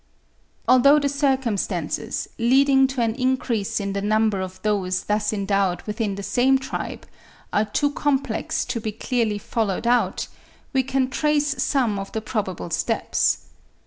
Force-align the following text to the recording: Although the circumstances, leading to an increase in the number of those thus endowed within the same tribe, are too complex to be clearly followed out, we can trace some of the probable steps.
Although 0.67 0.97
the 0.97 1.07
circumstances, 1.07 2.27
leading 2.39 2.87
to 2.87 3.03
an 3.03 3.13
increase 3.13 3.79
in 3.79 3.93
the 3.93 4.01
number 4.01 4.41
of 4.41 4.59
those 4.63 5.03
thus 5.03 5.31
endowed 5.31 5.83
within 5.83 6.15
the 6.15 6.23
same 6.23 6.57
tribe, 6.57 7.05
are 7.53 7.65
too 7.65 7.91
complex 7.91 8.65
to 8.65 8.81
be 8.81 8.91
clearly 8.93 9.37
followed 9.37 9.85
out, 9.85 10.27
we 10.73 10.81
can 10.81 11.07
trace 11.07 11.61
some 11.61 11.99
of 11.99 12.11
the 12.13 12.21
probable 12.23 12.71
steps. 12.71 13.45